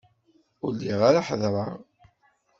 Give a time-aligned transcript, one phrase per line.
[0.63, 1.69] Ur lliɣ ara heddreɣ...